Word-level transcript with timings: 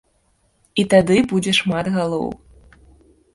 І 0.83 0.85
тады 0.93 1.17
будзе 1.33 1.53
шмат 1.61 1.85
галоў. 1.97 2.25